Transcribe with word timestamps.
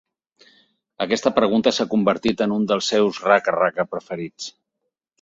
Aquesta 1.05 1.33
pregunta 1.35 1.75
s’ha 1.79 1.87
convertit 1.93 2.43
en 2.49 2.57
un 2.59 2.67
dels 2.73 2.91
seus 2.95 3.23
raca-raca 3.31 3.89
preferits. 3.97 4.53